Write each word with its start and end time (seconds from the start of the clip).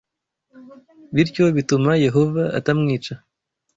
bityo 1.13 1.45
bituma 1.55 1.91
Yehova 2.05 2.43
atamwica 2.57 3.13